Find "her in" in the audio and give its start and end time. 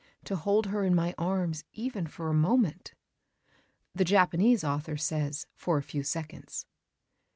0.65-0.95